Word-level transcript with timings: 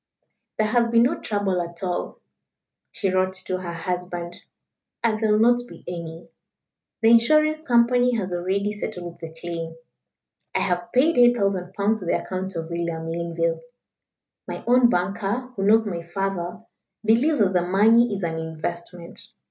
"There 0.57 0.65
has 0.65 0.87
been 0.87 1.03
no 1.03 1.19
trouble 1.19 1.61
at 1.61 1.83
all," 1.83 2.17
she 2.91 3.11
wrote 3.11 3.33
to 3.45 3.59
her 3.59 3.73
husband; 3.73 4.35
"and 5.03 5.19
there 5.19 5.31
will 5.31 5.37
not 5.37 5.59
be 5.69 5.83
any. 5.87 6.27
The 7.03 7.11
insurance 7.11 7.61
company 7.61 8.15
has 8.15 8.33
already 8.33 8.71
settled 8.71 9.19
the 9.19 9.31
claim. 9.39 9.75
I 10.55 10.61
have 10.61 10.91
paid 10.91 11.19
8,000 11.19 11.75
pounds 11.75 11.99
to 11.99 12.05
the 12.05 12.19
account 12.19 12.55
of 12.55 12.71
William 12.71 13.11
Linville. 13.11 13.61
My 14.47 14.63
own 14.65 14.89
banker 14.89 15.51
who 15.55 15.61
knows 15.67 15.85
my 15.85 16.01
father 16.01 16.63
believes 17.05 17.37
that 17.37 17.53
the 17.53 17.61
money 17.61 18.11
is 18.11 18.23
an 18.23 18.39
investment. 18.39 19.21